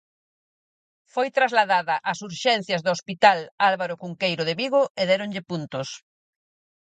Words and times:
Foi 1.13 1.27
trasladada 1.37 1.95
ás 2.11 2.19
urxencias 2.29 2.81
do 2.83 2.93
Hospital 2.95 3.37
Álvaro 3.69 3.95
Cunqueiro 4.01 4.43
de 4.45 4.57
Vigo 4.61 4.81
e 5.01 5.03
déronlle 5.11 5.41
puntos. 5.49 5.89